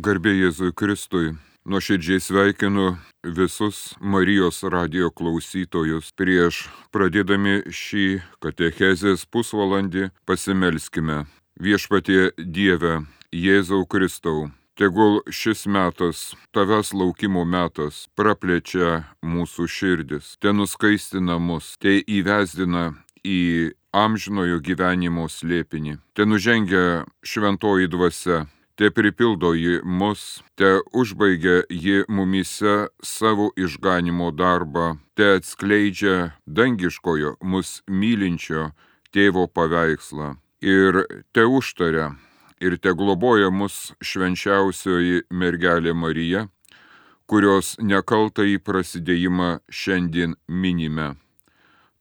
[0.00, 1.34] Garbė Jėzui Kristui.
[1.68, 2.84] Nuoširdžiai sveikinu
[3.36, 6.06] visus Marijos radio klausytojus.
[6.16, 6.60] Prieš
[6.94, 8.04] pradėdami šį
[8.40, 11.26] katechezės pusvalandį pasimelskime.
[11.60, 14.48] Viešpatie Dieve, Jėzau Kristau,
[14.80, 23.74] tegul šis metas, tavęs laukimo metas, praplečia mūsų širdis, te nuskaistina mus, te įvesdina į
[23.92, 28.46] amžinojo gyvenimo slėpinį, te nužengia šventoji dvasia
[28.80, 37.82] te pripildo ji mus, te užbaigia ji mumise savo išganimo darbą, te atskleidžia dangiškojo mus
[37.84, 38.70] mylinčio
[39.12, 40.30] tėvo paveikslą
[40.64, 41.02] ir
[41.36, 42.06] te užtaria
[42.64, 46.46] ir te globoja mus švenčiausioji mergelė Marija,
[47.28, 51.18] kurios nekaltai prasidėjimą šiandien minime.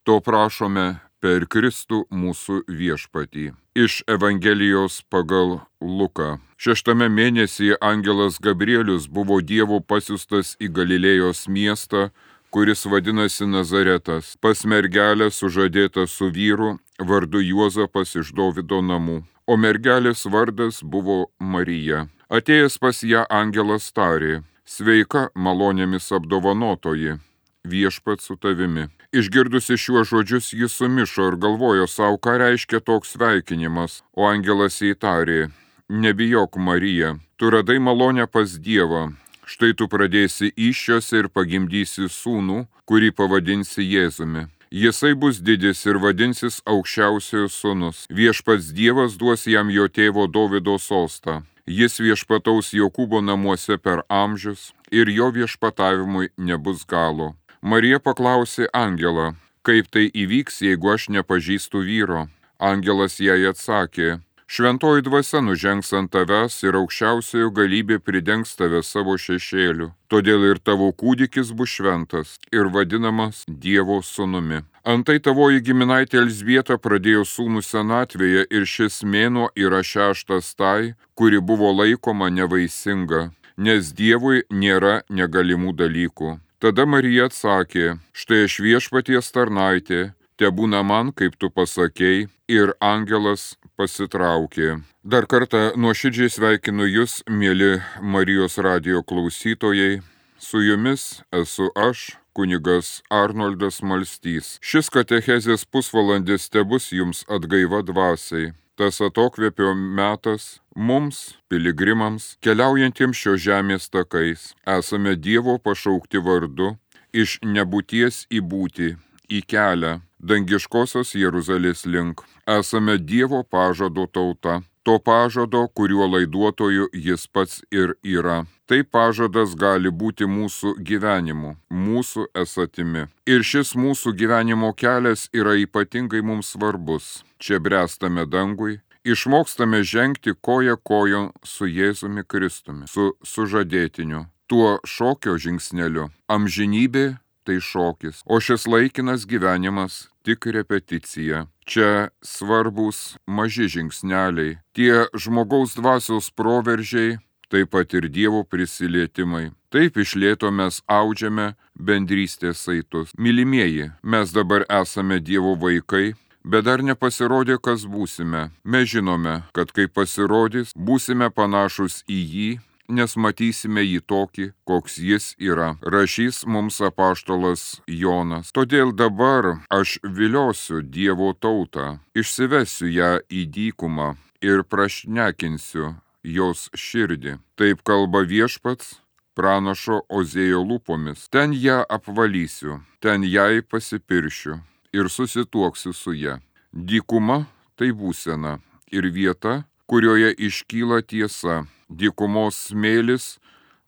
[0.07, 0.87] To prašome
[1.21, 3.51] per Kristų mūsų viešpatį.
[3.75, 6.39] Iš Evangelijos pagal Luką.
[6.59, 12.09] Šeštame mėnesyje angelas Gabrielius buvo Dievo pasiustas į Galilėjos miestą,
[12.51, 20.25] kuris vadinasi Nazaretas, pas mergelę sužadėta su vyru vardu Juozapas iš Dovido namų, o mergelės
[20.25, 22.07] vardas buvo Marija.
[22.29, 27.17] Atėjęs pas ją angelas tarė, sveika malonėmis apdovanotoji,
[27.63, 28.87] viešpat su tavimi.
[29.11, 35.49] Išgirdusi šiuos žodžius jis sumišo ir galvojo savo, ką reiškia toks sveikinimas, o angelas įtarė,
[35.89, 39.09] Nebijok, Marija, tu radai malonę pas Dievą.
[39.49, 44.45] Štai tu pradėsi iššiose ir pagimdysi sūnų, kurį pavadinsi Jėzumi.
[44.69, 48.03] Jisai bus didis ir vadinsis aukščiausiojo sūnus.
[48.13, 51.41] Viešpats Dievas duos jam jo tėvo Davido sostą.
[51.65, 57.33] Jis viešpataus Jokūbo namuose per amžius ir jo viešpatavimui nebus galo.
[57.61, 59.33] Marija paklausė Angelą,
[59.67, 62.27] kaip tai įvyks, jeigu aš nepažįstu vyro.
[62.59, 69.91] Angelas jai atsakė, Šventoji dvasia nužengs ant tavęs ir aukščiausiojo galybė pridengs tave savo šešėliu.
[70.09, 74.63] Todėl ir tavo kūdikis bus šventas ir vadinamas Dievo sūnumi.
[74.95, 81.69] Antai tavoji giminaitė Elsbieta pradėjo sūnų senatvėje ir šis mėnuo yra šeštas tai, kuri buvo
[81.83, 83.27] laikoma nevaisinga,
[83.61, 86.39] nes Dievui nėra negalimų dalykų.
[86.59, 89.99] Tada Marija atsakė, štai aš viešpaties tarnaitė,
[90.35, 94.81] te būna man, kaip tu pasakėjai, ir angelas pasitraukė.
[95.07, 100.01] Dar kartą nuoširdžiai sveikinu Jūs, mėly Marijos radio klausytojai.
[100.39, 104.57] Su Jumis esu aš, kunigas Arnoldas Malstys.
[104.59, 108.51] Šis katechezės pusvalandis tebus Jums atgaiva dvasiai.
[108.79, 110.43] Tas atokvėpio metas
[110.89, 111.17] mums,
[111.51, 116.69] piligrimams, keliaujantiems šio žemės takais, esame Dievo pašaukti vardu
[117.11, 118.93] iš nebūties į būti,
[119.27, 119.97] į kelią,
[120.31, 122.23] dangiškosios Jeruzalės link.
[122.47, 128.45] Esame Dievo pažado tauta, to pažado, kuriuo laiduotoju jis pats ir yra.
[128.65, 133.05] Tai pažadas gali būti mūsų gyvenimu, mūsų esatimi.
[133.29, 137.21] Ir šis mūsų gyvenimo kelias yra ypatingai mums svarbus.
[137.37, 146.09] Čia bręstame dangui, išmokstame žengti koja kojon su Jėzumi Kristumi, su sužadėtiniu, tuo šokio žingsneliu.
[146.25, 151.47] Amžinybė tai šokis, o šis laikinas gyvenimas tik repeticija.
[151.65, 157.17] Čia svarbus maži žingsneliai, tie žmogaus dvasios proveržiai,
[157.49, 159.49] taip pat ir Dievo prisilietimai.
[159.73, 163.13] Taip išlėto mes audžiame bendrystės saitus.
[163.17, 166.13] Mylimieji, mes dabar esame Dievo vaikai,
[166.45, 168.49] bet dar nepasirodė, kas būsime.
[168.63, 172.49] Mes žinome, kad kai pasirodys, būsime panašus į jį
[172.89, 178.51] nes matysime jį tokį, koks jis yra, rašys mums apaštalas Jonas.
[178.51, 187.37] Todėl dabar aš viliosiu Dievo tautą, išsivesiu ją į dykumą ir prašnekinsiu jos širdį.
[187.55, 188.97] Taip kalba viešpats
[189.39, 191.29] pranašo Ozėjo lūpomis.
[191.31, 194.59] Ten ją apvalysiu, ten jai pasipiršiu
[194.93, 196.39] ir susituoksiu su ją.
[196.73, 197.45] Dykuma
[197.79, 198.59] tai būsena
[198.91, 203.39] ir vieta, kurioje iškyla tiesa dykumos smėlis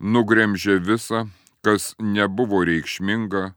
[0.01, 1.27] nugremžė visą,
[1.61, 3.51] kas nebuvo reikšminga,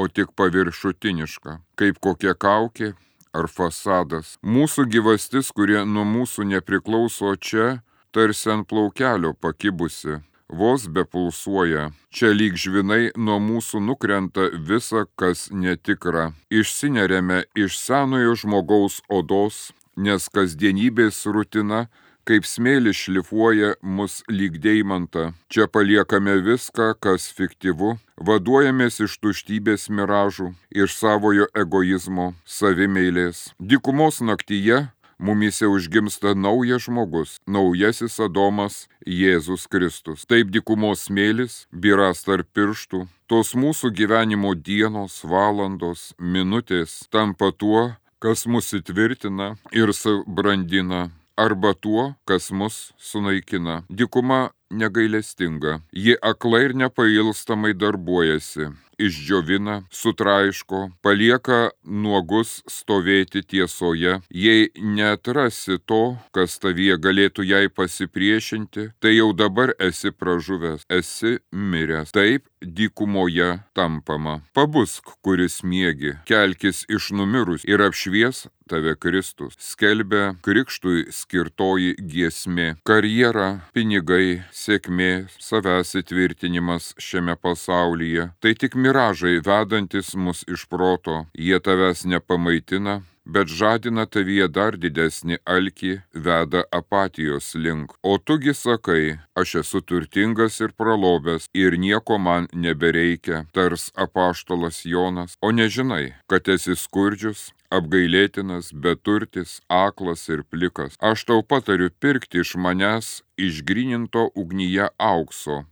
[0.00, 2.94] o tik paviršutiniška, kaip kokia kaukė
[3.36, 4.38] ar fasadas.
[4.40, 11.90] Mūsų gyvastis, kurie nuo mūsų nepriklauso čia, tarsi ant plaukelio pakibusi, vos bepulsuoja.
[12.08, 16.30] Čia lyg žvinai nuo mūsų nukrenta visa, kas netikra.
[16.48, 21.86] Išsinerėme iš senojo žmogaus odos, nes kasdienybės rutina
[22.28, 25.32] kaip smėlis šlifuoja mus lyg deimantą.
[25.50, 33.50] Čia paliekame viską, kas fiktyvu, vaduojamės iš tuštybės miražų, iš savojo egoizmo, savimeilės.
[33.58, 34.84] Dykumos naktyje
[35.22, 40.26] mumise užgimsta naujas žmogus, naujasis Adomas Jėzus Kristus.
[40.26, 47.92] Taip dikumos smėlis biras tarp pirštų, tos mūsų gyvenimo dienos, valandos, minutės tampa tuo,
[48.22, 53.82] kas mus įtvirtina ir subrandina arba tuo, kas mus sunaikina.
[53.90, 64.20] Dikuma negailestinga, ji aklai ir nepailstamai darbuojasi, išdžiovina, sutraiško, palieka nuogus stovėti tiesoje.
[64.30, 72.12] Jei netrasi to, kas tavyje galėtų jai pasipriešinti, tai jau dabar esi pražuvęs, esi miręs.
[72.12, 74.40] Taip dykumoje tampama.
[74.54, 79.56] Pabusk, kuris miegi, kelkis iš numirus ir apšvies tave Kristus.
[79.58, 82.76] Skelbia krikštui skirtoji giesmė.
[82.88, 91.24] Karjera, pinigai, sėkmė, savęs įtvirtinimas šiame pasaulyje- tai tik miražai vedantis mus iš proto.
[91.46, 95.92] Jie tavęs nepamaitina, bet žadina tavyje dar didesnį alkį,
[96.26, 97.94] veda apatijos link.
[98.02, 105.36] O tugi sakai, aš esu turtingas ir pralobęs ir nieko man nebereikia, tars apaštalas Jonas,
[105.40, 110.98] o nežinai, kad esi skurdžius, apgailėtinas, beturtis, aklas ir plikas.
[111.00, 115.62] Aš tau patariu pirkti iš manęs išgrininto ugnyje aukso,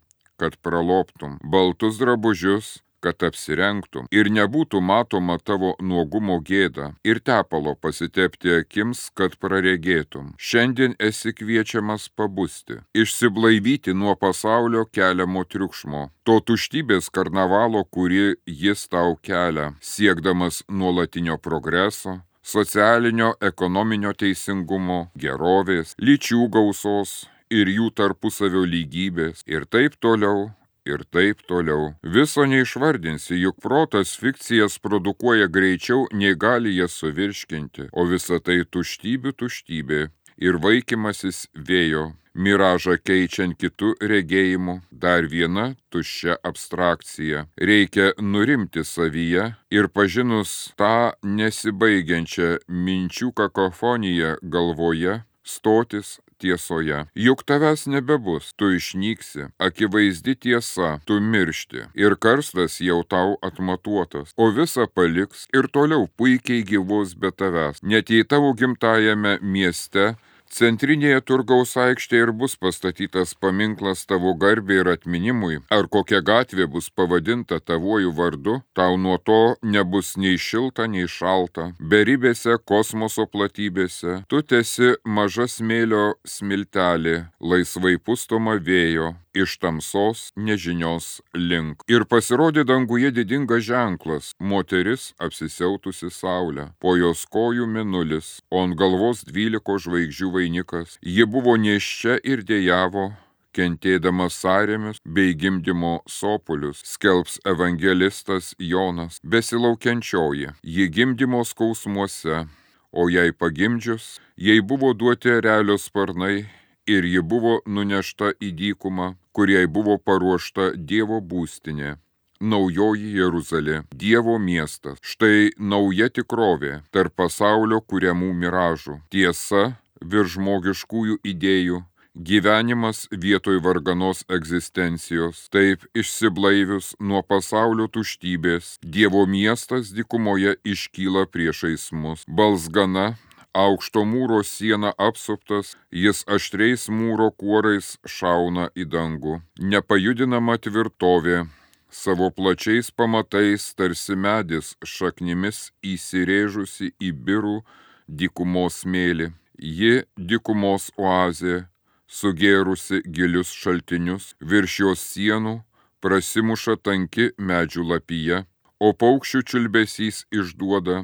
[0.41, 8.55] kad praloptum baltus drabužius, kad apsirengtum ir nebūtų matoma tavo nuogumo gėda ir tepalo pasitepti
[8.61, 10.35] akims, kad praregėtum.
[10.39, 19.17] Šiandien esi kviečiamas pabusti, išsiblaivyti nuo pasaulio keliamo triukšmo, to tuštybės karnavalo, kurį jis tau
[19.23, 29.67] kelia, siekdamas nuolatinio progreso, socialinio, ekonominio teisingumo, gerovės, lyčių gausos ir jų tarpusavio lygybės ir
[29.67, 30.51] taip toliau
[30.91, 31.93] ir taip toliau.
[32.03, 39.37] Viso neišvardinsi, juk protas fikcijas produkuoja greičiau, nei gali jas suvirškinti, o visa tai tuštybių
[39.41, 40.01] tuštybė
[40.41, 47.47] ir vaikimasis vėjo, miražą keičiant kitų regėjimų, dar viena tuščia abstrakcija.
[47.71, 57.05] Reikia nurimti savyje ir pažinus tą nesibaigiančią minčių kakofoniją galvoje, stotis tiesoje.
[57.15, 64.51] Juk tavęs nebebus, tu išnyksi, akivaizdi tiesa, tu miršti ir karstas jau tau atmatuotas, o
[64.57, 67.83] visa paliks ir toliau puikiai gyvos be tavęs.
[67.83, 70.15] Net jei tavo gimtajame mieste
[70.51, 76.89] Centrinėje turgaus aikštėje ir bus pastatytas paminklas tavo garbė ir atminimui, ar kokia gatvė bus
[76.91, 81.71] pavadinta tavojų vardu, tau nuo to nebus nei šilta, nei šalta.
[81.79, 91.85] Beribėse kosmoso platybėse tu tesi maža smėlio smiltelė, laisvai pustoma vėjo, iš tamsos nežinios link.
[91.89, 99.25] Ir pasirodė danguje didingas ženklas- moteris apsisiautusi saulę, po jos kojų minulis, o ant galvos
[99.25, 100.99] dvyliko žvaigždžių vainikas.
[101.03, 103.11] Ji buvo neščia ir dėjavo,
[103.57, 112.47] kentėdamas sąrėmis bei gimdymo sopulius, skelbs evangelistas Jonas, besilaukiančioji, ji gimdymo skausmuose,
[112.93, 116.47] o jai pagimdžius, jai buvo duoti realios sparnai
[116.87, 121.99] ir ji buvo nunešta į dykumą, kuriai buvo paruošta Dievo būstinė.
[122.41, 131.81] Naujoji Jeruzalė, Dievo miestas, štai nauja tikrovė tarp pasaulio kuriamų miražų, tiesa virš žmogiškųjų idėjų,
[132.15, 142.25] gyvenimas vietoj varganos egzistencijos, taip išsiblaivius nuo pasaulio tuštybės, Dievo miestas dikumoje iškyla priešais mus.
[142.27, 143.15] Balsgana
[143.55, 149.41] aukšto mūro siena apsuptas, jis aštriais mūro kuorais šauna į dangų.
[149.59, 151.47] Nepajudinama tvirtovė,
[151.91, 157.61] savo plačiais pamatais tarsi medis šaknimis įsirėžusi į birų
[158.07, 159.33] dykumos smėlį.
[159.61, 161.67] Ji dykumos oazė,
[162.09, 165.59] sugėrusi gilius šaltinius, virš jos sienų
[166.01, 168.39] prasimuša tanki medžių lapyje,
[168.81, 171.03] o paukščių čiulbesys išduoda,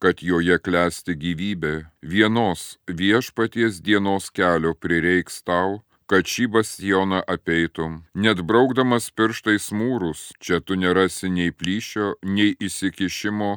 [0.00, 8.00] kad joje klesti gyvybė, vienos viešpaties dienos kelio prireiks tau, kad šį bastioną apeitum.
[8.14, 13.52] Net braukdamas pirštais mūrus, čia tu nerasi nei plyšio, nei įsikišimo,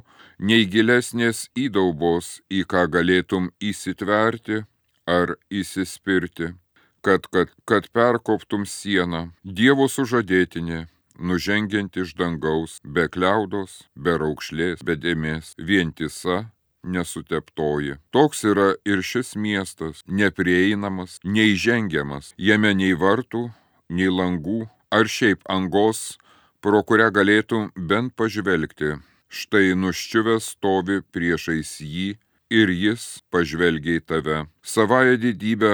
[0.49, 4.61] nei gilesnės įdaubos, į ką galėtum įsitverti
[5.09, 6.53] ar įsispirti,
[7.01, 10.85] kad, kad, kad perkoptum sieną, Dievo sužadėtinė,
[11.19, 16.43] nužengiant iš dangaus, be kliaudos, be raukšlės, be dėmės, vientisa,
[16.83, 17.97] nesuteptoji.
[18.11, 23.47] Toks yra ir šis miestas, neprieinamas, neįžengiamas, jame nei vartų,
[23.89, 26.19] nei langų, ar šiaip angos,
[26.61, 28.97] pro kurią galėtum bent pažvelgti.
[29.33, 32.09] Štai nuščiuvęs stovi priešais jį
[32.53, 35.73] ir jis pažvelgia į tave, savąją didybę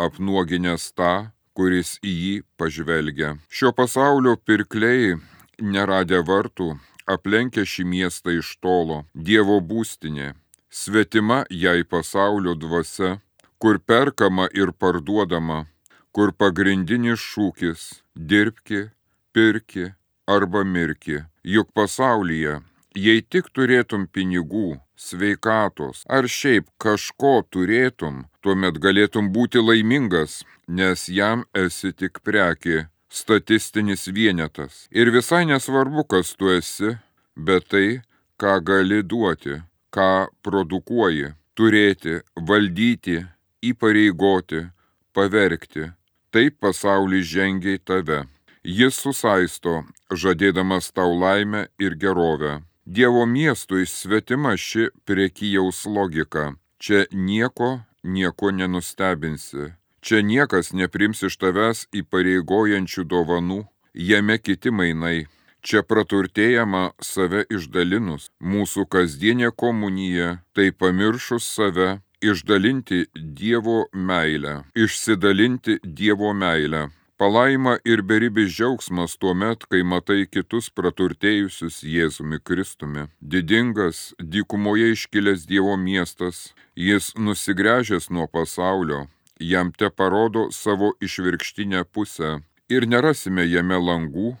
[0.00, 3.34] apnuoginęs tą, kuris į jį pažvelgia.
[3.50, 5.18] Šio pasaulio pirkliai,
[5.60, 6.70] neradę vartų,
[7.14, 10.34] aplenkia šį miestą iš tolo, Dievo būstinė,
[10.70, 13.18] svetima jai pasaulio dvasia,
[13.58, 15.66] kur perkama ir parduodama,
[16.12, 18.90] kur pagrindinis šūkis- dirbki,
[19.32, 19.94] pirki
[20.26, 21.24] arba mirki.
[21.44, 22.60] Juk pasaulyje,
[22.94, 31.44] jei tik turėtum pinigų, sveikatos ar šiaip kažko turėtum, tuomet galėtum būti laimingas, nes jam
[31.54, 34.86] esi tik prekė, statistinis vienetas.
[34.90, 36.94] Ir visai nesvarbu, kas tu esi,
[37.36, 38.00] bet tai,
[38.40, 39.60] ką gali duoti,
[39.94, 43.22] ką produkuoji, turėti, valdyti,
[43.64, 44.66] įpareigoti,
[45.12, 45.92] pavergti.
[46.30, 48.20] Taip pasaulis žengia į tave.
[48.62, 49.80] Jis susaisto,
[50.12, 52.58] žadėdamas tau laimę ir gerovę.
[52.84, 56.52] Dievo miestui svetima ši priekyjaus logika.
[56.78, 59.72] Čia nieko, nieko nenustebinsi.
[60.00, 63.64] Čia niekas neprims iš tavęs įpareigojančių dovanų,
[63.94, 65.26] jame kiti mainai.
[65.62, 76.32] Čia praturtėjama save išdalinus, mūsų kasdienė komunija, tai pamiršus save, išdalinti Dievo meilę, išsidalinti Dievo
[76.32, 76.88] meilę.
[77.18, 83.08] Palaima ir beribis džiaugsmas tuo met, kai matai kitus praturtėjusius Jėzumi Kristumi.
[83.18, 89.08] Didingas, dykumoje iškilęs Dievo miestas, jis nusigręžęs nuo pasaulio,
[89.40, 94.36] jam te parodo savo išvirkštinę pusę ir nerasime jame langų,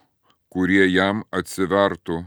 [0.52, 2.24] kurie jam atsivertų,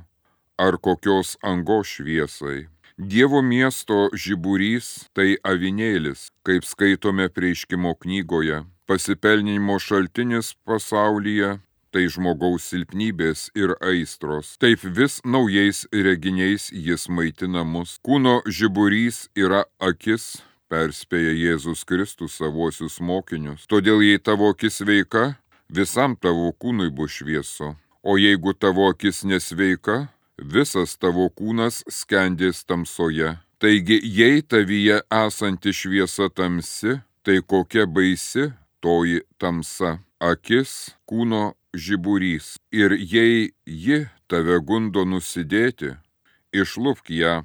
[0.58, 2.68] ar kokios angos šviesai.
[2.98, 8.62] Dievo miesto žiburys tai avinėlis, kaip skaitome prieiškimo knygoje
[8.92, 11.54] pasipelnimo šaltinis pasaulyje
[11.96, 14.56] tai žmogaus silpnybės ir aistros.
[14.60, 17.98] Taip vis naujais reginiais jis maitina mus.
[18.04, 23.68] Kūno žiburys yra akis, perspėja Jėzus Kristus savosius mokinius.
[23.68, 25.36] Todėl jei tavo akis sveika,
[25.70, 27.76] visam tavo kūnui bus šviesu.
[28.02, 33.36] O jeigu tavo akis nesveika, visas tavo kūnas skendės tamsoje.
[33.62, 38.48] Taigi, jei tavyje esanti šviesa tamsi, tai kokia baisi
[38.82, 42.56] toji tamsa, akis kūno žiburys.
[42.74, 45.94] Ir jei ji tave gundo nusidėti,
[46.56, 47.36] išlūpk ją,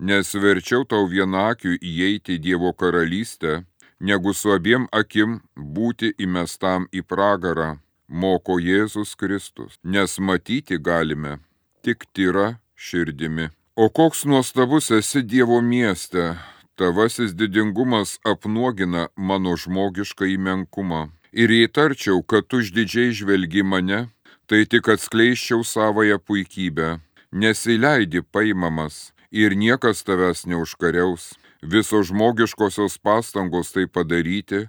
[0.00, 3.64] nes verčiau tau vienakiu įeiti į Dievo karalystę,
[4.00, 7.76] negu su abiem akim būti įmestam į pragarą,
[8.08, 11.38] moko Jėzus Kristus, nes matyti galime
[11.84, 13.50] tik tyra širdimi.
[13.76, 16.34] O koks nuostabus esi Dievo mieste,
[16.80, 21.10] tavasis didingumas apnuogina mano žmogišką įmenkumą.
[21.32, 24.08] Ir jei tarčiau, kad tu išdidžiai žvelgi mane,
[24.48, 26.98] tai tik atskleiščiau savoją puikybę,
[27.30, 31.34] nesileidi paimamas ir niekas tavęs neužkariaus.
[31.62, 34.68] Visos žmogiškosios pastangos tai padaryti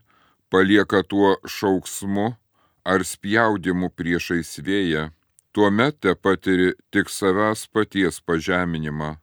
[0.49, 2.35] palieka tuo šauksmu
[2.83, 5.09] ar spjaudimu priešais vėją.
[5.51, 9.17] Tuomet te patiri tik savęs paties pažeminimą.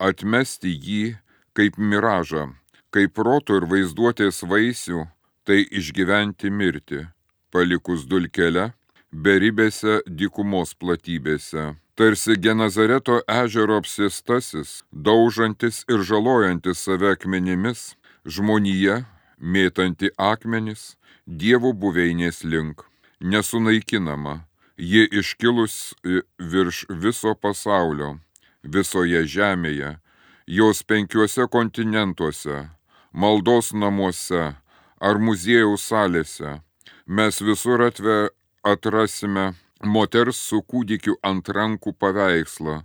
[0.00, 1.16] Atmesti jį
[1.54, 2.48] kaip miražą,
[2.90, 5.04] kaip proto ir vaizduotės vaisių,
[5.44, 7.04] tai išgyventi mirti,
[7.52, 8.72] palikus dulkelę,
[9.12, 11.74] beribėse dykumos platybėse.
[11.94, 17.94] Tarsi Genazareto ežero apsistasis, daužantis ir žalojantis save akmenimis,
[18.26, 19.04] žmonija,
[19.38, 20.96] mėtanti akmenis,
[21.26, 22.82] Dievo buveinės link,
[23.20, 24.42] nesunaikinama,
[24.76, 25.94] ji iškilus
[26.36, 28.18] virš viso pasaulio,
[28.60, 29.94] visoje žemėje,
[30.46, 32.68] jos penkiuose kontinentuose,
[33.12, 34.50] maldos namuose
[35.00, 36.58] ar muziejaus salėse,
[37.06, 38.18] mes visur atve
[38.66, 42.82] atrasime moters su kūdikiu ant rankų paveikslą.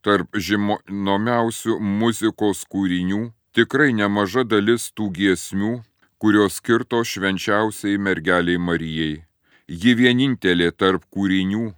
[0.00, 5.72] Tarp žinomiausių muzikos kūrinių tikrai nemaža dalis tų giesmių,
[6.20, 9.24] kurios skirto švenčiausiai mergeliai Marijai.
[9.68, 11.70] Ji vienintelė tarp kūrinių,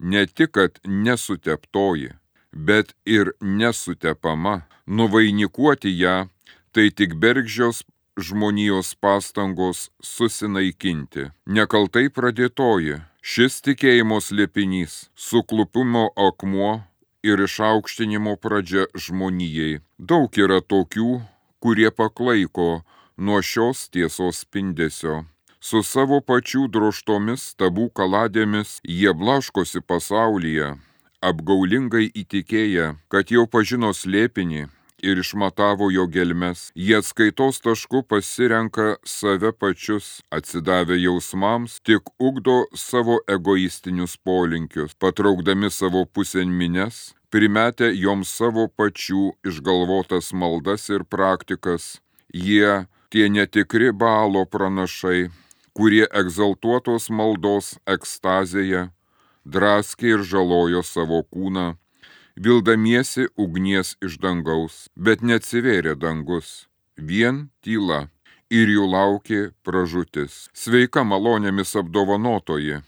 [0.00, 2.12] ne tik, kad nesuteptoji,
[2.52, 6.28] bet ir nesutepama, nuvainikuoti ją,
[6.72, 7.82] tai tik bergžios
[8.20, 11.30] žmonijos pastangos susinaikinti.
[11.46, 16.80] Nekaltai pradėtoji, šis tikėjimo slėpinys, suklupimo akmuo
[17.22, 19.80] ir išaukštinimo pradžia žmonijai.
[19.98, 21.20] Daug yra tokių,
[21.60, 22.82] kurie paklaiko
[23.16, 25.24] nuo šios tiesos spindesio.
[25.60, 30.72] Su savo pačių droštomis tabų kaladėmis jie blaškosi pasaulyje,
[31.20, 34.70] apgaulingai įtikėję, kad jau pažino slėpinį
[35.02, 43.18] ir išmatavo jo gelmes, jie atskaitos tašku pasirenka save pačius, atsidavę jausmams, tik ugdo savo
[43.28, 51.98] egoistinius polinkius, patraukdami savo pusėn mines, primetę joms savo pačių išgalvotas maldas ir praktikas.
[52.34, 55.30] Jie tie netikri balo pranašai,
[55.74, 58.88] kurie egzaltuotos maldos ekstazėje
[59.44, 61.74] draskė ir žalojo savo kūną,
[62.40, 66.66] vildamiesi ugnies iš dangaus, bet neatsivėrė dangus,
[66.96, 68.06] vien tyla
[68.48, 70.46] ir jų laukė pražutis.
[70.56, 72.80] Sveika malonėmis apdovanotoji,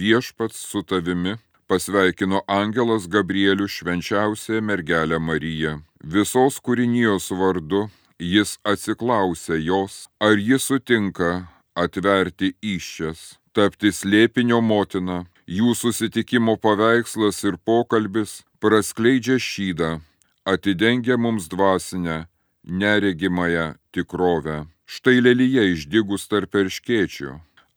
[0.00, 1.36] viešpats su tavimi,
[1.70, 5.78] pasveikino angelas Gabrielių švenčiausią mergelę Mariją.
[6.02, 7.86] Visos kūrinijos vardu
[8.18, 11.46] jis atsiklausė jos, ar ji sutinka
[11.78, 15.24] atverti iššias, tapti slėpinio motina.
[15.46, 20.00] Jų susitikimo paveikslas ir pokalbis praskleidžia šydą,
[20.44, 22.26] atidengia mums dvasinę,
[22.64, 24.56] neregimąją tikrovę.
[24.94, 27.30] Štai lelyje išdygus tarp erškėčių.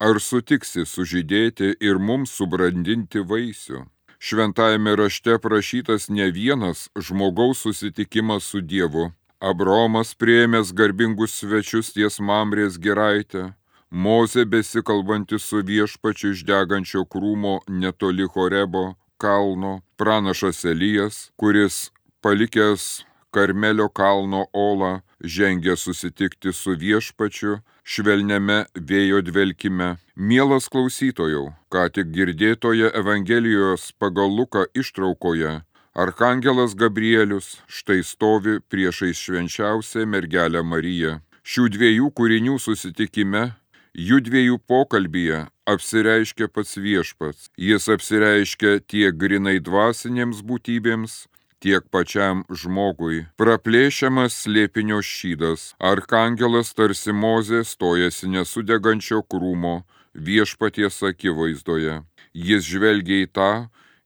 [0.08, 3.84] Ar sutiksi sužydėti ir mums subrandinti vaisių?
[4.17, 9.12] Šventajame rašte prašytas ne vienas žmogaus susitikimas su Dievu.
[9.39, 13.53] Abromas prieėmęs garbingus svečius ties Mamrės geraitę,
[13.91, 18.84] Moze besikalbanti su viešpačiu iš degančio krūmo netoli Horebo
[19.19, 21.91] kalno, pranašas Elijas, kuris
[22.23, 23.03] palikęs
[23.35, 28.59] Karmelio kalno olą žengė susitikti su viešpačiu švelniame
[28.91, 29.89] vėjo dvelkime.
[30.15, 35.59] Mielas klausytojau, ką tik girdėtoje Evangelijos pagal Luką ištraukoje,
[35.93, 41.17] Arkangelas Gabrielius štai stovi priešais švenčiausią mergelę Mariją.
[41.43, 43.49] Šių dviejų kūrinių susitikime,
[43.93, 47.50] jų dviejų pokalbyje apsireiškia pats viešpats.
[47.58, 51.27] Jis apsireiškia tiek grinai dvasinėms būtybėms,
[51.60, 53.27] tiek pačiam žmogui.
[53.39, 62.01] Praplėšiamas slėpinio šydas, arkangelas tarsi mozė stojasi nesudegančio krūmo viešpaties akivaizdoje.
[62.34, 63.51] Jis žvelgia į tą,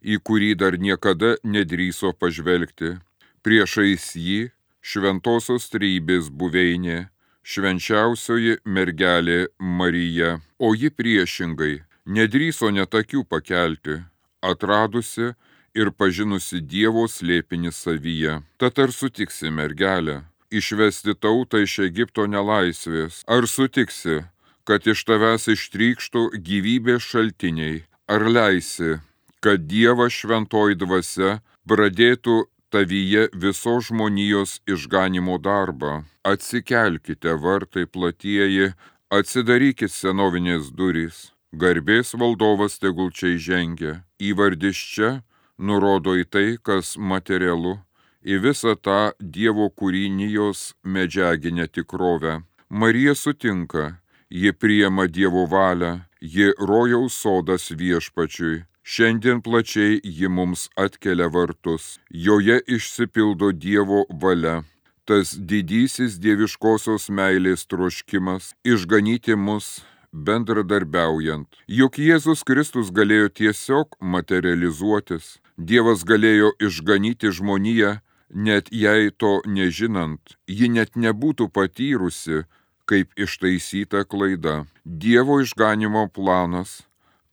[0.03, 2.97] į kurį dar niekada nedryso pažvelgti.
[3.43, 4.51] Priešais jį
[4.83, 7.12] šventosios trybės buveinė,
[7.43, 14.01] švenčiausioji mergelė Marija, o ji priešingai nedryso netakių pakelti,
[14.43, 15.33] atradusi,
[15.73, 18.41] ir pažinusi Dievo slėpinį savyje.
[18.61, 20.21] Tad ar sutiksi, mergelę,
[20.53, 23.23] išvesti tautą iš Egipto nelaisvės?
[23.27, 24.21] Ar sutiksi,
[24.67, 27.83] kad iš tavęs ištrykštų gyvybės šaltiniai?
[28.07, 28.99] Ar leisi,
[29.43, 36.01] kad Dievas šventoji dvasia pradėtų tavyje visos žmonijos išganimo darbą?
[36.25, 38.73] Atsikelkite vartai platieji,
[39.13, 41.29] atsidarykit senovinės durys.
[41.53, 43.93] Garbės valdovas tegul čia įžengia.
[44.17, 45.11] Įvardis čia
[45.57, 47.77] nurodo į tai, kas materialu,
[48.25, 52.41] į visą tą Dievo kūrinijos medžiaginę tikrovę.
[52.69, 58.63] Marija sutinka, ji priema Dievo valią, ji rojaus sodas viešpačiui.
[58.83, 64.63] Šiandien plačiai ji mums atkelia vartus, joje išsipildo Dievo valia.
[65.07, 69.81] Tas didysis dieviškosios meilės troškimas išganyti mus
[70.13, 71.47] bendradarbiaujant.
[71.67, 77.97] Juk Jėzus Kristus galėjo tiesiog materializuotis, Dievas galėjo išganyti žmoniją,
[78.33, 82.43] net jei to nežinant, ji net nebūtų patyrusi,
[82.89, 84.63] kaip ištaisyta klaida.
[84.83, 86.81] Dievo išganimo planas,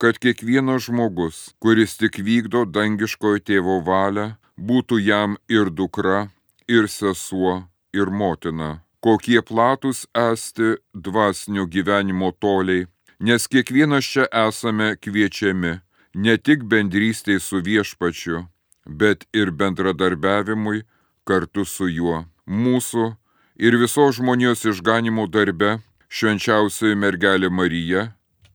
[0.01, 6.31] kad kiekvienas žmogus, kuris tik vykdo dangiškojo tėvo valią, būtų jam ir dukra,
[6.69, 8.81] ir sesuo, ir motina.
[9.05, 12.87] Kokie platus esti dvasinio gyvenimo toliai,
[13.21, 15.75] nes kiekvienas čia esame kviečiami
[16.15, 18.47] ne tik bendrystėj su viešpačiu,
[18.87, 20.81] bet ir bendradarbiavimui
[21.29, 22.23] kartu su juo.
[22.49, 23.05] Mūsų
[23.61, 25.77] ir visos žmonijos išganimo darbe
[26.09, 28.09] švenčiausioji mergelė Marija,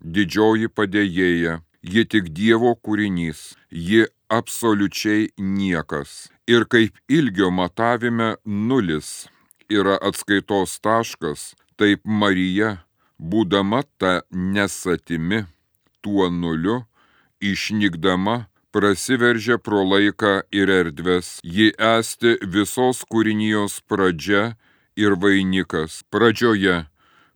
[0.05, 6.29] didžioji padėjėja, ji tik Dievo kūrinys, ji absoliučiai niekas.
[6.47, 9.27] Ir kaip ilgio matavime nulis
[9.69, 12.85] yra atskaitos taškas, taip Marija,
[13.17, 15.45] būdama ta nesatimi,
[16.01, 16.83] tuo nuliu,
[17.41, 21.39] išnykdama prasiveržia pro laiką ir erdves.
[21.43, 24.55] Ji esti visos kūrinijos pradžia
[24.99, 26.03] ir vainikas.
[26.11, 26.83] Pradžioje,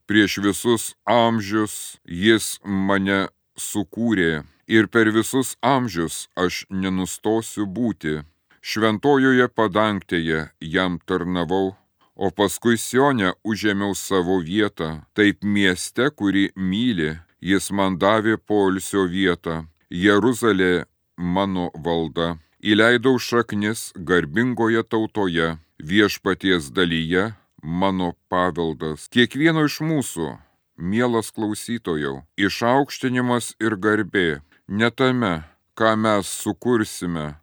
[0.09, 3.27] prieš visus amžius, jis mane
[3.61, 8.15] sukūrė ir per visus amžius aš nenustosiu būti.
[8.61, 10.41] Šventojoje padangtėje
[10.75, 11.75] jam tarnavau,
[12.15, 14.89] o paskui Sionę užėmiau savo vietą.
[15.13, 19.67] Taip mieste, kurį myli, jis man davė polsio vietą.
[19.89, 20.85] Jeruzalė
[21.17, 27.29] mano valda, įleidau šaknis garbingoje tautoje, viešpaties dalyje
[27.63, 29.07] mano paveldas.
[29.13, 30.31] Kiekvieno iš mūsų,
[30.77, 35.43] mielas klausytojau, išaukštinimas ir garbė ne tame,
[35.75, 37.33] ką mes sukursime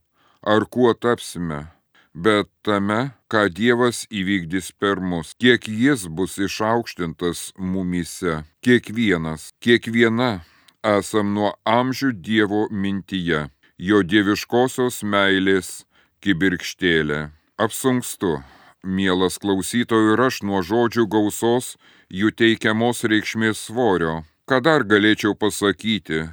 [0.47, 1.67] ar kuo tapsime,
[2.15, 10.47] bet tame, ką Dievas įvykdys per mus, kiek Jis bus išaukštintas mumyse, kiekvienas, kiekviena
[10.87, 15.83] esam nuo amžių Dievo mintyje, jo dieviškosios meilės
[16.23, 17.27] kibirkštėlė.
[17.59, 18.39] Apsunkstu,
[18.87, 21.75] mielas klausytojų ir aš nuo žodžių gausos
[22.09, 24.23] jų teikiamos reikšmės svorio.
[24.47, 26.29] Ką dar galėčiau pasakyti?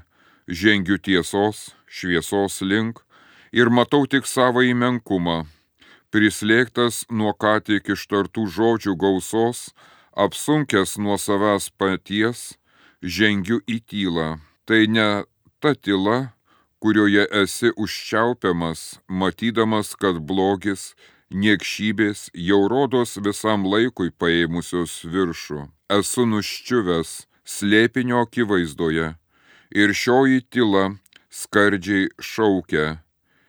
[0.48, 3.02] Žengiu tiesos, šviesos link
[3.52, 5.44] ir matau tik savo įmenkumą.
[6.14, 9.72] Prislėgtas nuo ką tik ištartų žodžių gausos,
[10.14, 12.54] apsunkęs nuo savęs paties,
[13.02, 14.28] žengiu į tylą.
[14.70, 15.08] Tai ne
[15.60, 16.34] ta tyla,
[16.84, 20.94] kurioje esi užčiaupiamas, matydamas, kad blogis
[21.34, 25.68] niekšybės jau rodos visam laikui paėmusios viršų.
[25.92, 27.12] Esu nuščiuvęs
[27.44, 29.14] slėpinio akivaizdoje
[29.74, 30.86] ir šioji tyla
[31.34, 33.02] skardžiai šaukia.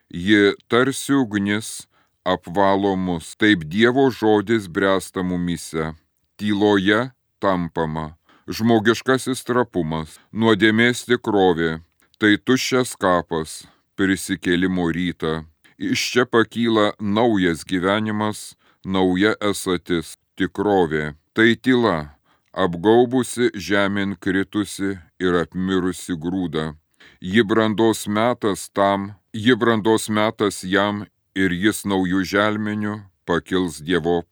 [0.09, 1.87] Ji tarsi ugnis
[2.25, 5.93] apvalo mus, taip Dievo žodis bręsta mumise.
[6.41, 8.15] Tyloje tampama.
[8.45, 11.79] Žmogiškasis trapumas, nuodėmės tikrovė,
[12.21, 13.63] tai tuščias kapas,
[13.97, 15.45] prisikėlimo rytą
[15.79, 21.15] iš čia pakyla naujas gyvenimas, nauja esatis, tikrovė.
[21.35, 22.15] Tai tyla,
[22.53, 26.75] apgaubusi žemėn kritusi ir apmirusi grūdą.
[27.21, 34.27] Ji brandos metas tam, ji brandos metas jam ir jis naujų želmenių pakils dievop.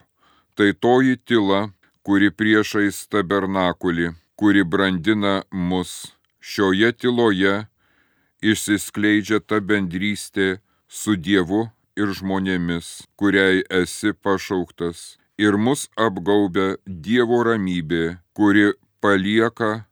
[0.54, 1.72] Tai toji tyla,
[2.04, 6.12] kuri priešais tabernakulį, kuri brandina mus.
[6.42, 7.66] Šioje tyloje
[8.42, 10.58] išsiskleidžia ta bendrystė,
[10.92, 11.64] su Dievu
[11.96, 19.86] ir žmonėmis, kuriai esi pašauktas, ir mus apgaubia Dievo ramybė, kuri palieka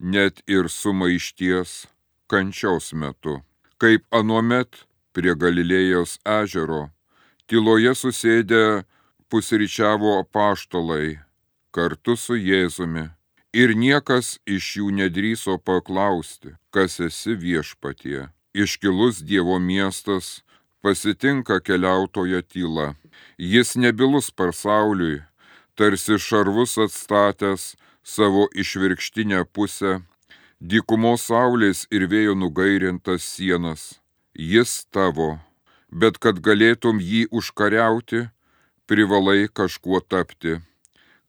[0.00, 1.86] net ir sumaišties
[2.32, 3.42] kančiaus metu.
[3.76, 6.88] Kaip anuomet prie Galilėjos ežero,
[7.46, 8.84] tyloje susėdę
[9.28, 11.18] pusryčiavo apaštalai
[11.76, 13.10] kartu su Jėzumi.
[13.56, 18.28] Ir niekas iš jų nedryso paklausti, kas esi viešpatie.
[18.56, 20.42] Iškilus Dievo miestas
[20.86, 22.94] pasitinka keliautoja tyla.
[23.38, 25.22] Jis nebilus pasauliui,
[25.74, 27.62] tarsi šarvus atstatęs
[28.02, 29.96] savo išvirkštinę pusę,
[30.60, 33.98] dykumos saulės ir vėjo nugairintas sienas.
[34.52, 35.40] Jis tavo,
[35.90, 38.28] bet kad galėtum jį užkariauti,
[38.86, 40.60] privalai kažkuo tapti.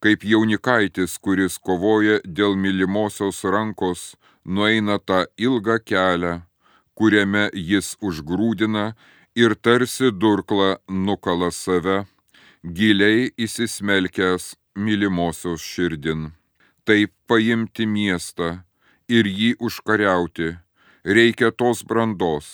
[0.05, 4.13] Kaip jaunikaitis, kuris kovoja dėl mylimosios rankos,
[4.45, 6.41] nueina tą ilgą kelią,
[6.93, 8.91] kuriame jis užgrūdina
[9.37, 11.97] ir tarsi durkla nukala save,
[12.77, 16.31] giliai įsismelkęs mylimosios širdin.
[16.85, 18.49] Taip paimti miestą
[19.07, 20.55] ir jį užkariauti
[21.05, 22.47] reikia tos brandos,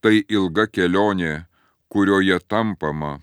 [0.00, 1.44] tai ilga kelionė,
[1.92, 3.18] kurioje tampama,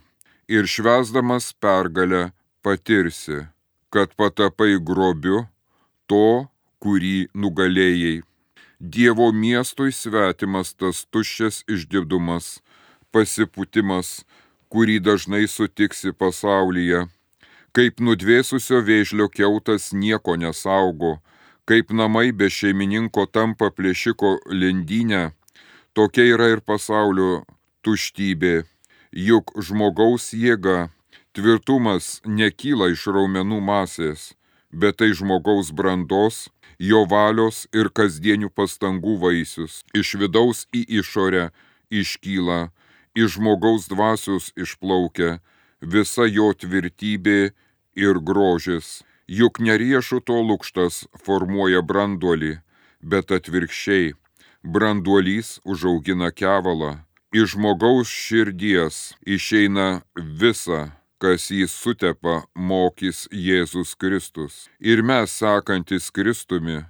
[0.47, 2.31] ir švesdamas pergalę
[2.65, 3.45] patirsi,
[3.89, 5.45] kad patapai grobiu
[6.11, 6.47] to,
[6.83, 8.21] kurį nugalėjai.
[8.79, 12.59] Dievo miestui svetimas tas tuščias išdidumas,
[13.15, 14.25] pasiputimas,
[14.71, 17.05] kurį dažnai sutiksi pasaulyje,
[17.75, 21.13] kaip nudvėsusio vėžlio keutas nieko nesaugo,
[21.69, 25.23] kaip namai be šeimininko tampa plėšiko lendynę,
[25.95, 27.45] tokia yra ir pasaulio
[27.87, 28.65] tuštybė,
[29.29, 30.89] juk žmogaus jėga,
[31.35, 34.33] tvirtumas nekyla iš raumenų masės,
[34.71, 36.49] bet tai žmogaus brandos,
[36.79, 41.51] jo valios ir kasdienių pastangų vaisius, iš vidaus į išorę
[41.91, 42.65] iškyla
[43.15, 45.39] iš žmogaus dvasios išplaukia
[45.81, 47.51] visa jo tvirtybė
[47.95, 49.01] ir grožis.
[49.27, 52.59] Juk neriešuto lūkštas formuoja branduolį,
[53.01, 54.13] bet atvirkščiai
[54.61, 56.99] branduolys užaugina kevalą.
[57.33, 64.67] Iš žmogaus širdies išeina visa, kas jį sutepa, mokys Jėzus Kristus.
[64.79, 66.83] Ir mes, sekantis Kristumi,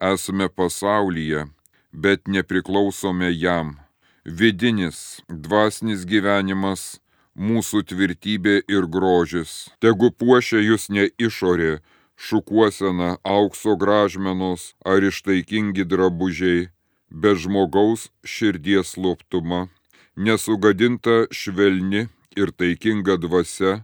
[0.00, 1.46] esame pasaulyje,
[1.92, 3.76] bet nepriklausome jam
[4.24, 7.00] vidinis, dvasinis gyvenimas,
[7.34, 9.70] mūsų tvirtybė ir grožis.
[9.80, 11.80] Tegu puošia jūs ne išorė,
[12.16, 16.68] šukuosena, aukso gražmenos ar ištaikingi drabužiai,
[17.10, 19.68] bet žmogaus širdies loptuma,
[20.16, 23.82] nesugadinta švelni ir taikinga dvasia,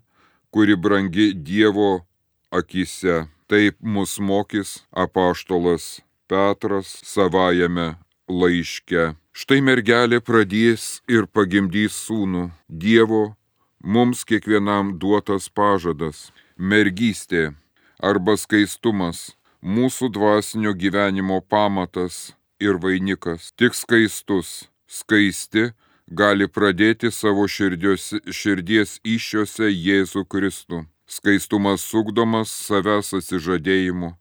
[0.50, 2.04] kuri brangi Dievo
[2.50, 3.26] akise.
[3.48, 7.96] Taip mus mokys apaštolas Petras savajame
[8.28, 9.14] laiške.
[9.38, 12.48] Štai mergelė pradės ir pagimdys sūnų.
[12.66, 13.36] Dievo
[13.78, 16.32] mums kiekvienam duotas pažadas-
[16.70, 17.54] mergystė
[18.02, 19.36] arba skaistumas-
[19.76, 23.52] mūsų dvasinio gyvenimo pamatas ir vainikas.
[23.56, 25.72] Tik skaistus, skaisti
[26.10, 30.86] gali pradėti savo širdios, širdies iššiose Jėzų Kristų.
[31.06, 34.16] Skaistumas sukdomas savęs atsižadėjimu.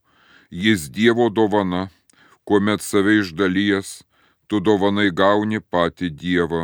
[0.52, 1.90] Jis Dievo dovana,
[2.46, 4.04] kuomet save išdalyjas,
[4.48, 6.64] tu dovanai gauni patį Dievą.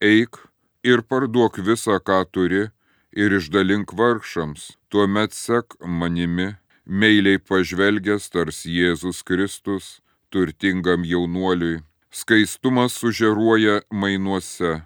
[0.00, 0.38] Eik
[0.84, 2.68] ir parduok visą, ką turi,
[3.14, 6.54] ir išdalink vargšams, tuomet sek manimi,
[6.86, 11.82] meiliai pažvelgęs tars Jėzus Kristus, turtingam jaunuoliui.
[12.10, 14.84] Skaistumas sužeruoja mainuose.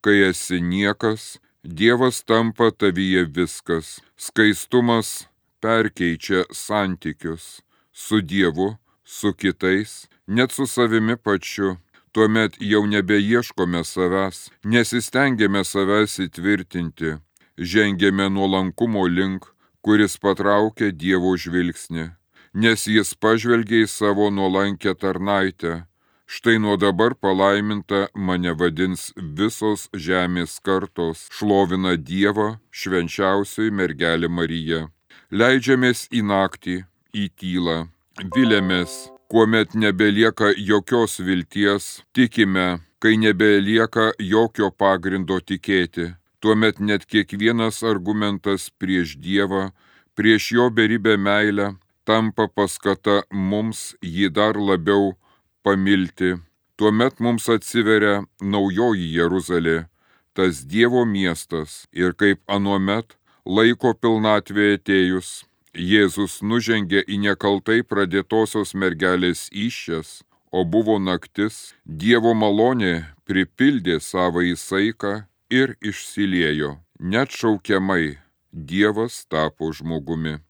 [0.00, 4.00] Kai esi niekas, Dievas tampa tavyje viskas.
[4.16, 5.28] Skaistumas
[5.62, 7.60] perkeičia santykius
[7.92, 11.76] su Dievu, su kitais, net su savimi pačiu.
[12.12, 17.14] Tuomet jau nebeieškome savęs, nesistengėme savęs įtvirtinti,
[17.56, 19.46] žengėme nuolankumo link,
[19.80, 22.10] kuris patraukia Dievo žvilgsnį,
[22.52, 25.86] nes jis pažvelgia į savo nuolankę tarnaitę.
[26.28, 34.86] Štai nuo dabar palaiminta mane vadins visos žemės kartos, šlovina Dievą, švenčiausioji mergelė Marija.
[35.32, 36.76] Leidžiamės į naktį,
[37.12, 37.76] į tylą,
[38.20, 46.12] vilėmės, kuomet nebelieka jokios vilties, tikime, kai nebelieka jokio pagrindo tikėti.
[46.42, 49.70] Tuomet net kiekvienas argumentas prieš Dievą,
[50.14, 55.14] prieš jo beribę meilę tampa paskata mums jį dar labiau
[55.62, 56.34] pamilti.
[56.76, 59.86] Tuomet mums atsiveria naujoji Jeruzalė,
[60.34, 69.48] tas Dievo miestas ir kaip anuomet laiko pilnatvė atėjus, Jėzus nužengė į nekaltai pradėtosios mergelės
[69.48, 70.20] iššias,
[70.52, 76.76] o buvo naktis, Dievo malonė pripildė savo įsaiką ir išsiliejo.
[77.00, 78.18] Net šaukiamai
[78.52, 80.42] Dievas tapo žmogumi.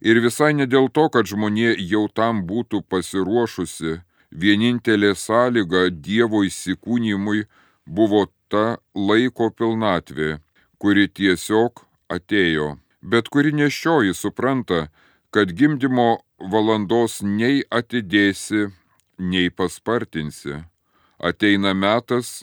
[0.00, 4.00] Ir visai ne dėl to, kad žmonė jau tam būtų pasiruošusi,
[4.32, 7.44] vienintelė sąlyga Dievo įsikūnymui
[7.84, 10.40] buvo ta laiko pilnatvė,
[10.80, 14.86] kuri tiesiog atėjo, bet kuri nešioji supranta,
[15.30, 18.70] kad gimdymo valandos nei atidėsi,
[19.18, 20.62] nei paspartinsi.
[21.22, 22.42] Ateina metas,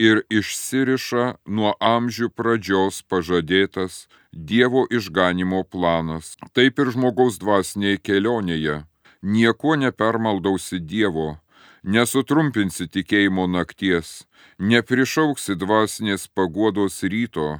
[0.00, 1.24] ir išsiriša
[1.56, 6.36] nuo amžių pradžios pažadėtas Dievo išganimo planas.
[6.54, 8.76] Taip ir žmogaus dvasinėje kelionėje.
[9.20, 11.34] Niekuo nepermaldausi Dievo,
[11.82, 14.22] nesutrumpinsi tikėjimo nakties,
[14.72, 17.58] neprišauksi dvasinės paguodos ryto,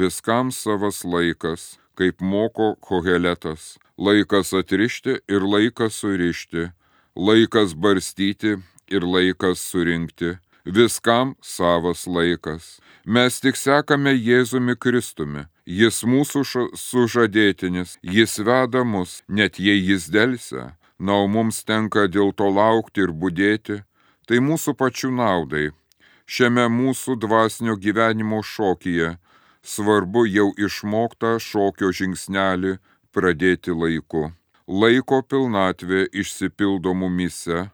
[0.00, 3.76] viskam savas laikas, kaip moko koheletas.
[3.98, 6.70] Laikas atrišti ir laikas surišti,
[7.16, 8.58] laikas barstyti
[8.92, 12.80] ir laikas surinkti viskam savas laikas.
[13.04, 15.46] Mes tik sekame Jėzumi Kristumi.
[15.66, 16.42] Jis mūsų
[16.78, 20.72] sužadėtinis, jis veda mus, net jei jis dėlse.
[20.98, 23.82] Na, o mums tenka dėl to laukti ir būdėti,
[24.26, 25.70] tai mūsų pačių naudai.
[26.26, 29.16] Šiame mūsų dvasinio gyvenimo šokyje
[29.66, 32.76] svarbu jau išmoktą šokio žingsnelį
[33.14, 34.30] pradėti laiku.
[34.66, 37.68] Laiko pilnatvė išsipildo mumise,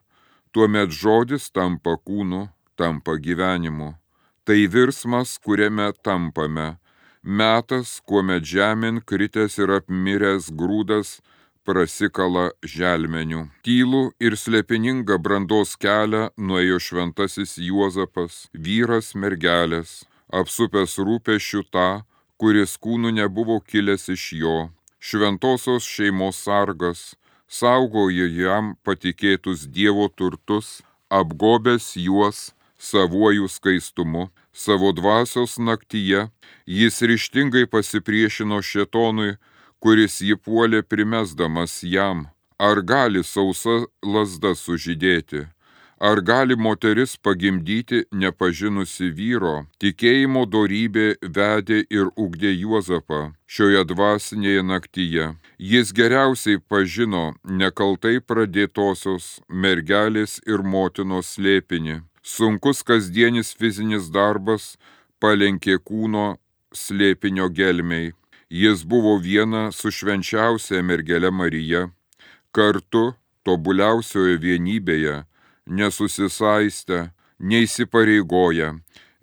[0.53, 3.95] tuomet žodis tampa kūnu, tampa gyvenimu.
[4.45, 6.77] Tai virsmas, kuriame tampame.
[7.23, 11.21] Metas, kuomet žemėn kritęs ir apmiręs grūdas
[11.63, 13.47] prasikala želmenių.
[13.63, 20.03] Tylų ir slėpiningą brandos kelią nuėjo šventasis Juozapas, vyras mergelės,
[20.41, 21.89] apsupęs rūpešių tą,
[22.41, 24.57] kuris kūnų nebuvo kilęs iš jo.
[24.99, 27.13] Šventosios šeimos sargas
[27.53, 30.81] saugojo jam patikėtus Dievo turtus,
[31.13, 32.51] apgobęs juos
[32.83, 36.29] savuoju skaistumu, savo dvasios naktyje,
[36.67, 39.37] jis ryštingai pasipriešino šetonui,
[39.83, 42.27] kuris jį puolė primesdamas jam,
[42.59, 45.47] ar gali sausa lasda sužydėti,
[46.03, 55.33] ar gali moteris pagimdyti nepažinusi vyro, tikėjimo darybė vedė ir ugdė Juozapą šioje dvasinėje naktyje.
[55.73, 57.27] Jis geriausiai pažino
[57.63, 64.77] nekaltai pradėtosios mergelės ir motinos slėpinį Sunkus kasdienis fizinis darbas
[65.19, 66.37] palenkė kūno
[66.71, 68.13] slėpinio gelmiai.
[68.47, 71.89] Jis buvo viena su švenčiausia mergelė Marija,
[72.55, 73.03] kartu
[73.43, 75.17] tobuliausioje vienybėje,
[75.67, 78.69] nesusisaistę, neįsipareigoję,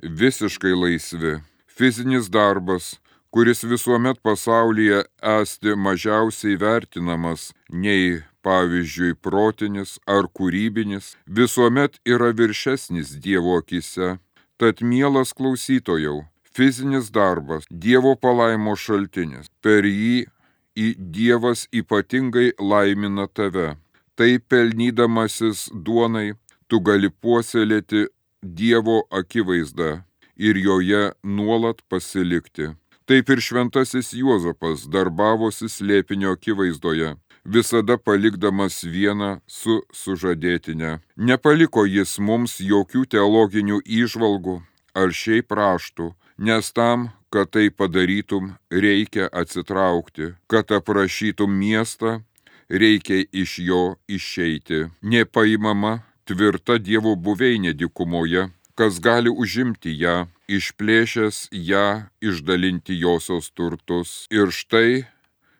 [0.03, 1.39] visiškai laisvi.
[1.67, 2.97] Fizinis darbas,
[3.31, 5.03] kuris visuomet pasaulyje
[5.39, 14.17] esti mažiausiai vertinamas nei pavyzdžiui, protinis ar kūrybinis, visuomet yra viršesnis Dievo akise.
[14.59, 16.25] Tad mielas klausytojau,
[16.55, 19.51] fizinis darbas Dievo palaimo šaltinis.
[19.63, 20.27] Per jį
[20.75, 23.75] į Dievas ypatingai laimina tave.
[24.19, 26.33] Tai pelnydamasis duonai,
[26.67, 28.09] tu gali puoselėti
[28.43, 30.03] Dievo akivaizdą.
[30.39, 32.69] ir joje nuolat pasilikti.
[33.05, 40.99] Taip ir šventasis Juozapas darbavosi slėpinio akivaizdoje, visada palikdamas vieną su sužadėtinė.
[41.17, 44.61] Nepaliko jis mums jokių teologinių įžvalgų
[44.95, 52.21] ar šiaip raštų, nes tam, kad tai padarytum, reikia atsitraukti, kad aprašytum miestą,
[52.69, 54.87] reikia iš jo išeiti.
[55.01, 61.87] Nepaimama tvirta Dievo buveinė dikumoje, kas gali užimti ją, išplėšęs ją,
[62.21, 64.25] išdalinti josios turtus.
[64.31, 65.05] Ir štai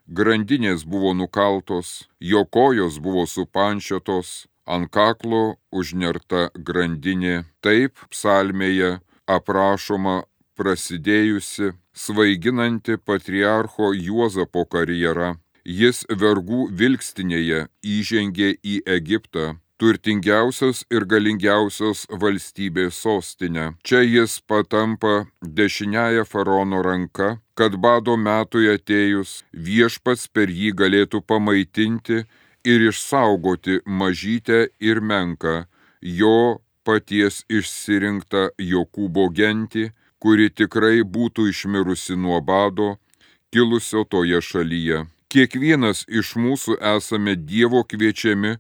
[0.08, 7.44] grandinės buvo nukaltos, jo kojos buvo supančiotos, ant kaklo užnerta grandinė.
[7.66, 10.24] Taip psalmėje aprašoma
[10.60, 15.36] prasidėjusi svaiginanti patriarcho Juozapo karjera.
[15.66, 23.74] Jis vergų vilkstinėje įžengė į Egiptą, turtingiausios ir galingiausios valstybės sostinę.
[23.84, 32.24] Čia jis patampa dešiniaja farono ranka, kad bado metui atėjus viešpats per jį galėtų pamaitinti
[32.68, 35.64] ir išsaugoti mažytę ir menką
[36.02, 42.98] jo paties išsirinktą Jokūbo gentį, kuri tikrai būtų išmirusi nuo bado,
[43.54, 45.06] kilusio toje šalyje.
[45.30, 48.56] Kiekvienas iš mūsų esame Dievo kviečiami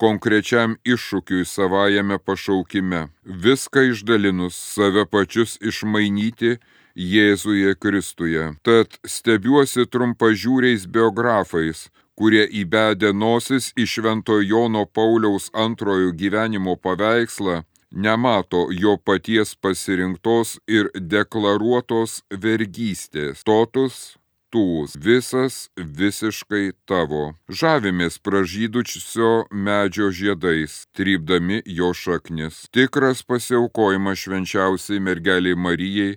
[0.00, 3.00] konkrečiam iššūkiui savajame pašaukime,
[3.44, 6.54] viską išdalinus save pačius išmainyti
[6.96, 8.46] Jėzuje Kristuje.
[8.64, 17.60] Tad stebiuosi trumpažiūriais biografais, kurie įbedę nosis į Švento Jono Pauliaus antrojo gyvenimo paveikslą,
[17.92, 23.44] nemato jo paties pasirinktos ir deklaruotos vergystės.
[23.44, 24.14] Totus
[24.54, 27.32] tūs, visas visiškai tavo.
[27.50, 32.68] Žavimės pražydučio medžio žiedais, trypdami jo šaknis.
[32.74, 36.14] Tikras pasiaukojimas švenčiausiai mergeliai Marijai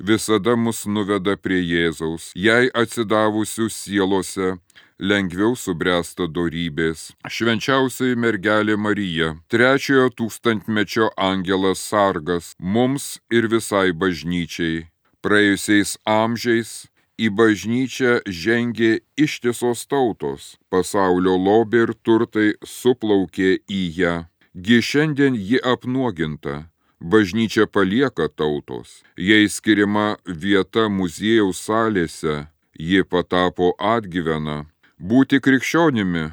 [0.00, 2.30] visada mus nuveda prie Jėzaus.
[2.34, 4.54] Jai atsidavusių sielose
[5.00, 7.10] lengviau subręsta dorybės.
[7.28, 14.86] Švenčiausiai mergelė Marija, trečiojo tūkstantmečio angelas sargas, mums ir visai bažnyčiai.
[15.20, 16.88] Praėjusiais amžiais
[17.20, 24.16] į bažnyčią žengė ištisos tautos, pasaulio lobė ir turtai suplaukė į ją.
[24.64, 26.56] Gi šiandien ji apnuoginta,
[27.00, 34.64] bažnyčia palieka tautos, jai skiriama vieta muziejaus salėse, ji patapo atgyvena.
[34.98, 36.26] Būti krikščionimi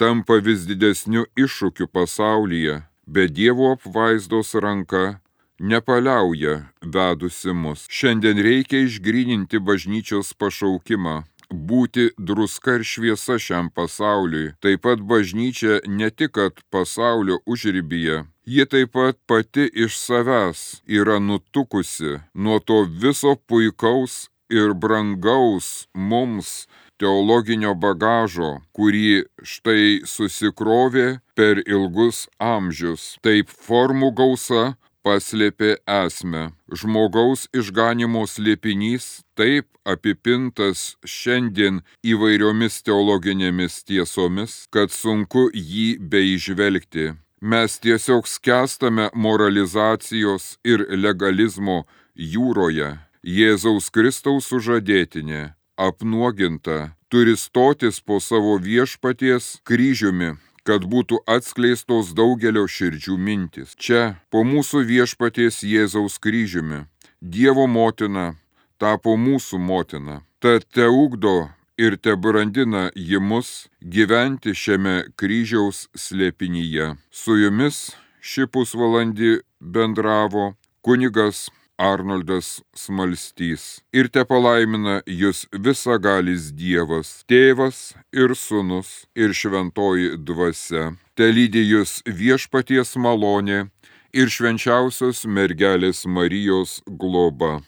[0.00, 5.20] tampa vis didesniu iššūkiu pasaulyje, bet Dievo apvaizdos ranka
[5.60, 7.84] nepaliauja vedusi mus.
[7.92, 11.20] Šiandien reikia išgryninti bažnyčios pašaukimą
[11.50, 14.54] būti druska ir šviesa šiam pasauliui.
[14.62, 21.18] Taip pat bažnyčia ne tik, kad pasaulio užrybyje, ji taip pat pati iš savęs yra
[21.18, 26.66] nutukusi nuo to viso puikaus ir brangaus mums
[27.00, 33.16] teologinio bagažo, kurį štai susikrovė per ilgus amžius.
[33.24, 34.74] Taip formų gausa
[35.06, 36.50] paslėpė esmę.
[36.72, 47.14] Žmogaus išganimo slėpinys taip apipintas šiandien įvairiomis teologinėmis tiesomis, kad sunku jį beižvelgti.
[47.40, 52.98] Mes tiesiog skęstame moralizacijos ir legalizmo jūroje.
[53.24, 63.16] Jėzaus Kristaus sužadėtinė, apnuoginta, turi stotis po savo viešpaties kryžiumi kad būtų atskleistos daugelio širdžių
[63.16, 63.74] mintis.
[63.76, 66.86] Čia, po mūsų viešpaties Jėzaus kryžiumi,
[67.20, 68.34] Dievo motina
[68.80, 70.22] tapo mūsų motina.
[70.40, 76.94] Tad te ugdo ir te brandina ji mus gyventi šiame kryžiaus slėpinyje.
[77.12, 77.90] Su jumis
[78.24, 81.48] šį pusvalandį bendravo kunigas
[81.80, 83.80] Arnoldas Smalstys.
[83.96, 87.80] Ir te palaimina jūs visagalis Dievas, tėvas
[88.12, 90.92] ir sunus ir šventoji dvasia.
[91.16, 93.64] Te lydi jūs viešpaties malonė
[94.12, 97.58] ir švenčiausios mergelės Marijos globa.